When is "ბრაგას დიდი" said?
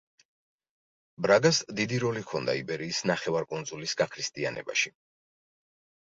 1.25-1.99